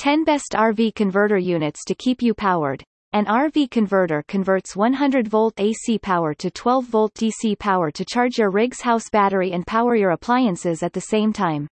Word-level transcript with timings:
10 0.00 0.24
Best 0.24 0.52
RV 0.54 0.94
Converter 0.94 1.36
Units 1.36 1.84
to 1.84 1.94
Keep 1.94 2.22
You 2.22 2.32
Powered. 2.32 2.82
An 3.12 3.26
RV 3.26 3.70
converter 3.70 4.24
converts 4.28 4.74
100-volt 4.74 5.60
AC 5.60 5.98
power 5.98 6.32
to 6.32 6.50
12-volt 6.50 7.12
DC 7.12 7.58
power 7.58 7.90
to 7.90 8.06
charge 8.06 8.38
your 8.38 8.50
rig's 8.50 8.80
house 8.80 9.10
battery 9.10 9.52
and 9.52 9.66
power 9.66 9.94
your 9.94 10.12
appliances 10.12 10.82
at 10.82 10.94
the 10.94 11.02
same 11.02 11.34
time. 11.34 11.68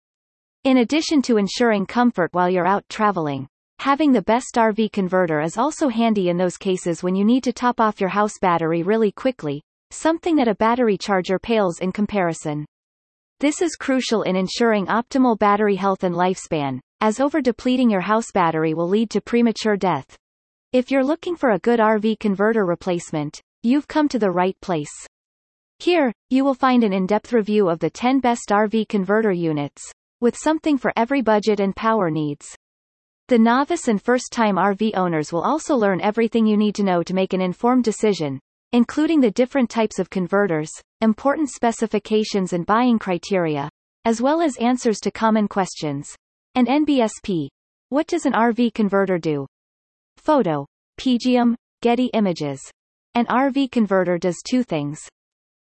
In 0.65 0.79
addition 0.79 1.21
to 1.21 1.37
ensuring 1.37 1.85
comfort 1.85 2.31
while 2.33 2.49
you're 2.49 2.67
out 2.67 2.89
traveling, 2.89 3.47
having 3.81 4.13
the 4.13 4.23
best 4.23 4.55
RV 4.55 4.91
converter 4.93 5.43
is 5.43 5.59
also 5.59 5.89
handy 5.89 6.31
in 6.31 6.39
those 6.39 6.57
cases 6.57 7.03
when 7.03 7.15
you 7.15 7.27
need 7.27 7.45
to 7.45 7.53
top 7.53 7.79
off 7.79 8.01
your 8.01 8.09
house 8.09 8.39
battery 8.41 8.83
really 8.83 9.13
quickly, 9.13 9.61
something 9.91 10.37
that 10.37 10.49
a 10.49 10.55
battery 10.55 10.97
charger 10.97 11.39
pales 11.39 11.81
in 11.81 11.93
comparison. 11.93 12.65
This 13.41 13.61
is 13.61 13.77
crucial 13.77 14.23
in 14.23 14.35
ensuring 14.35 14.87
optimal 14.87 15.39
battery 15.39 15.77
health 15.77 16.05
and 16.05 16.15
lifespan, 16.15 16.81
as 17.05 17.21
over-depleting 17.21 17.91
your 17.91 18.01
house 18.01 18.33
battery 18.33 18.73
will 18.73 18.89
lead 18.89 19.11
to 19.11 19.21
premature 19.21 19.77
death. 19.77 20.17
If 20.73 20.91
you're 20.91 21.05
looking 21.05 21.37
for 21.37 21.51
a 21.51 21.59
good 21.59 21.79
RV 21.79 22.19
converter 22.19 22.65
replacement, 22.65 23.43
you've 23.63 23.87
come 23.87 24.09
to 24.09 24.19
the 24.19 24.31
right 24.31 24.59
place. 24.63 25.07
Here, 25.81 26.15
you 26.31 26.47
will 26.47 26.55
find 26.55 26.83
an 26.83 26.95
in-depth 26.95 27.35
review 27.35 27.69
of 27.69 27.79
the 27.79 27.91
10 27.91 28.21
best 28.21 28.49
RV 28.51 28.89
converter 28.89 29.33
units, 29.33 29.83
with 30.23 30.35
something 30.35 30.79
for 30.79 30.95
every 30.97 31.21
budget 31.21 31.61
and 31.61 31.77
power 31.77 32.11
needs. 32.11 32.57
The 33.29 33.39
novice 33.39 33.87
and 33.87 34.01
first-time 34.01 34.57
RV 34.57 34.97
owners 34.97 35.31
will 35.31 35.43
also 35.43 35.77
learn 35.77 36.01
everything 36.01 36.47
you 36.47 36.57
need 36.57 36.75
to 36.77 36.85
know 36.85 37.03
to 37.03 37.13
make 37.13 37.35
an 37.35 37.43
informed 37.43 37.85
decision, 37.85 38.41
including 38.73 39.21
the 39.21 39.31
different 39.31 39.69
types 39.69 39.99
of 39.99 40.09
converters, 40.09 40.71
important 41.03 41.51
specifications 41.51 42.55
and 42.55 42.65
buying 42.65 42.99
criteria, 42.99 43.69
as 44.07 44.23
well 44.23 44.41
as 44.41 44.57
answers 44.57 45.01
to 45.01 45.11
common 45.11 45.49
questions. 45.49 46.17
And 46.57 46.69
NBSP. 46.69 47.49
What 47.89 48.07
does 48.07 48.27
an 48.27 48.33
RV 48.33 48.75
converter 48.75 49.19
do? 49.19 49.47
Photo. 50.19 50.67
PGM, 51.01 51.57
Getty 51.83 52.07
Images. 52.15 52.61
An 53.17 53.27
RV 53.27 53.73
converter 53.73 54.19
does 54.19 54.41
two 54.49 54.63
things. 54.63 55.01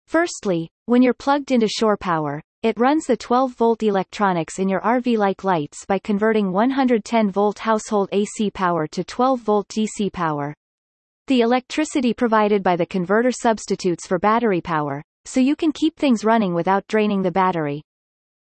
Firstly, 0.08 0.70
when 0.86 1.02
you're 1.02 1.14
plugged 1.14 1.52
into 1.52 1.68
shore 1.68 1.98
power, 1.98 2.42
it 2.64 2.80
runs 2.80 3.06
the 3.06 3.18
12-volt 3.18 3.84
electronics 3.84 4.58
in 4.58 4.70
your 4.70 4.80
RV 4.80 5.18
like 5.18 5.44
lights 5.44 5.86
by 5.86 6.00
converting 6.00 6.52
110-volt 6.52 7.60
household 7.60 8.10
AC 8.12 8.50
power 8.52 8.88
to 8.88 9.04
12-volt 9.04 9.68
DC 9.68 10.12
power. 10.14 10.54
The 11.28 11.42
electricity 11.42 12.14
provided 12.14 12.64
by 12.64 12.76
the 12.76 12.86
converter 12.86 13.32
substitutes 13.32 14.08
for 14.08 14.18
battery 14.18 14.62
power, 14.62 15.04
so 15.26 15.40
you 15.40 15.56
can 15.56 15.74
keep 15.74 15.96
things 15.96 16.26
running 16.26 16.54
without 16.54 16.88
draining 16.88 17.22
the 17.22 17.32
battery. 17.32 17.82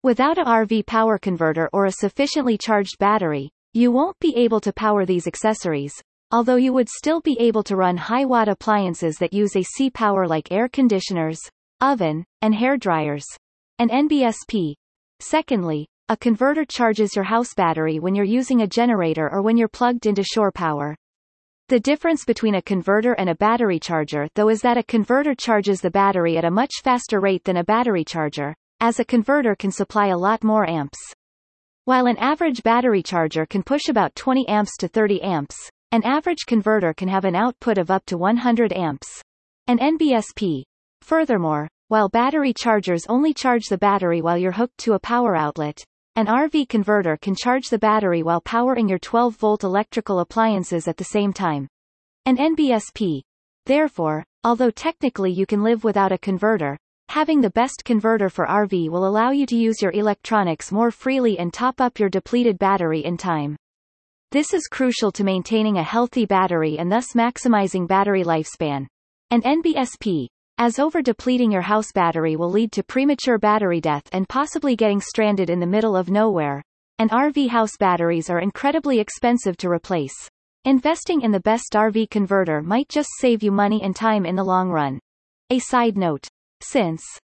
Without 0.03 0.37
a 0.37 0.45
RV 0.45 0.85
power 0.85 1.17
converter 1.17 1.69
or 1.73 1.85
a 1.85 1.91
sufficiently 1.91 2.55
charged 2.55 2.99
battery, 2.99 3.49
you 3.73 3.91
won't 3.91 4.17
be 4.19 4.35
able 4.35 4.59
to 4.61 4.71
power 4.71 5.05
these 5.05 5.25
accessories, 5.25 5.93
although 6.31 6.55
you 6.55 6.71
would 6.71 6.87
still 6.87 7.19
be 7.19 7.35
able 7.39 7.63
to 7.63 7.75
run 7.75 7.97
high-watt 7.97 8.47
appliances 8.47 9.15
that 9.17 9.33
use 9.33 9.55
AC 9.55 9.89
power 9.89 10.27
like 10.27 10.51
air 10.51 10.69
conditioners, 10.69 11.39
oven, 11.81 12.23
and 12.41 12.53
hair 12.53 12.77
dryers. 12.77 13.25
An 13.79 13.89
NBSP. 13.89 14.75
Secondly, 15.19 15.87
a 16.09 16.15
converter 16.15 16.63
charges 16.63 17.15
your 17.15 17.25
house 17.25 17.53
battery 17.55 17.99
when 17.99 18.13
you're 18.13 18.23
using 18.23 18.61
a 18.61 18.67
generator 18.67 19.27
or 19.31 19.41
when 19.41 19.57
you're 19.57 19.67
plugged 19.67 20.05
into 20.05 20.23
shore 20.23 20.51
power. 20.51 20.95
The 21.69 21.79
difference 21.79 22.23
between 22.23 22.55
a 22.55 22.61
converter 22.61 23.13
and 23.13 23.29
a 23.29 23.35
battery 23.35 23.79
charger 23.79 24.27
though 24.35 24.49
is 24.49 24.61
that 24.61 24.77
a 24.77 24.83
converter 24.83 25.35
charges 25.35 25.81
the 25.81 25.91
battery 25.91 26.37
at 26.37 26.45
a 26.45 26.51
much 26.51 26.71
faster 26.83 27.19
rate 27.19 27.43
than 27.43 27.57
a 27.57 27.63
battery 27.63 28.05
charger, 28.05 28.55
as 28.79 28.99
a 28.99 29.05
converter 29.05 29.55
can 29.55 29.71
supply 29.71 30.07
a 30.07 30.17
lot 30.17 30.43
more 30.43 30.69
amps. 30.69 30.99
While 31.85 32.05
an 32.05 32.17
average 32.17 32.63
battery 32.63 33.01
charger 33.01 33.45
can 33.45 33.63
push 33.63 33.87
about 33.89 34.15
20 34.15 34.47
amps 34.47 34.75
to 34.77 34.87
30 34.87 35.21
amps, 35.23 35.55
an 35.91 36.03
average 36.03 36.45
converter 36.45 36.93
can 36.93 37.07
have 37.07 37.25
an 37.25 37.35
output 37.35 37.77
of 37.77 37.89
up 37.89 38.05
to 38.07 38.17
100 38.17 38.73
amps. 38.73 39.21
An 39.67 39.79
NBSP. 39.79 40.63
Furthermore, 41.01 41.67
while 41.87 42.09
battery 42.09 42.53
chargers 42.53 43.05
only 43.07 43.33
charge 43.33 43.67
the 43.69 43.77
battery 43.77 44.21
while 44.21 44.37
you're 44.37 44.51
hooked 44.51 44.77
to 44.79 44.93
a 44.93 44.99
power 44.99 45.35
outlet, 45.35 45.81
an 46.17 46.25
RV 46.25 46.67
converter 46.67 47.17
can 47.21 47.35
charge 47.35 47.69
the 47.69 47.79
battery 47.79 48.23
while 48.23 48.41
powering 48.41 48.89
your 48.89 48.99
12-volt 48.99 49.63
electrical 49.63 50.19
appliances 50.19 50.87
at 50.87 50.97
the 50.97 51.03
same 51.05 51.31
time. 51.31 51.67
An 52.25 52.35
NBSP. 52.35 53.21
Therefore, 53.65 54.25
although 54.43 54.71
technically 54.71 55.31
you 55.31 55.45
can 55.45 55.63
live 55.63 55.83
without 55.83 56.11
a 56.11 56.17
converter, 56.17 56.77
having 57.09 57.41
the 57.41 57.49
best 57.49 57.83
converter 57.85 58.29
for 58.29 58.45
RV 58.45 58.89
will 58.89 59.07
allow 59.07 59.31
you 59.31 59.45
to 59.45 59.55
use 59.55 59.81
your 59.81 59.91
electronics 59.91 60.71
more 60.71 60.91
freely 60.91 61.39
and 61.39 61.53
top 61.53 61.81
up 61.81 61.99
your 61.99 62.09
depleted 62.09 62.59
battery 62.59 63.03
in 63.03 63.17
time. 63.17 63.55
This 64.31 64.53
is 64.53 64.67
crucial 64.67 65.11
to 65.13 65.23
maintaining 65.23 65.77
a 65.77 65.83
healthy 65.83 66.25
battery 66.25 66.77
and 66.77 66.91
thus 66.91 67.13
maximizing 67.13 67.87
battery 67.87 68.23
lifespan. 68.23 68.87
An 69.31 69.41
NBSP, 69.41 70.27
as 70.57 70.79
over-depleting 70.79 71.51
your 71.51 71.61
house 71.61 71.91
battery 71.93 72.35
will 72.35 72.49
lead 72.49 72.71
to 72.71 72.83
premature 72.83 73.37
battery 73.37 73.79
death 73.79 74.03
and 74.11 74.27
possibly 74.27 74.75
getting 74.75 74.99
stranded 74.99 75.49
in 75.49 75.59
the 75.59 75.67
middle 75.67 75.95
of 75.95 76.09
nowhere. 76.09 76.61
And 76.99 77.11
RV 77.11 77.49
house 77.49 77.77
batteries 77.79 78.29
are 78.29 78.39
incredibly 78.39 78.99
expensive 78.99 79.55
to 79.57 79.69
replace. 79.69 80.15
Investing 80.65 81.21
in 81.21 81.31
the 81.31 81.39
best 81.39 81.73
RV 81.73 82.09
converter 82.09 82.61
might 82.61 82.89
just 82.89 83.09
save 83.19 83.43
you 83.43 83.51
money 83.51 83.81
and 83.83 83.95
time 83.95 84.25
in 84.25 84.35
the 84.35 84.43
long 84.43 84.69
run. 84.69 84.99
A 85.51 85.59
side 85.59 85.95
note. 85.95 86.27
Since 86.61 87.19